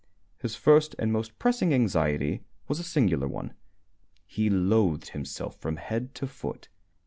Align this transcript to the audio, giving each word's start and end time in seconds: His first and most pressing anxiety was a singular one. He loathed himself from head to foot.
His 0.39 0.55
first 0.55 0.95
and 0.97 1.13
most 1.13 1.37
pressing 1.37 1.75
anxiety 1.75 2.41
was 2.67 2.79
a 2.79 2.83
singular 2.83 3.27
one. 3.27 3.53
He 4.25 4.49
loathed 4.49 5.09
himself 5.09 5.57
from 5.57 5.75
head 5.75 6.15
to 6.15 6.25
foot. 6.25 6.69